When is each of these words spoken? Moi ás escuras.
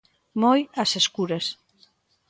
Moi 0.41 0.59
ás 0.83 0.91
escuras. 1.01 1.45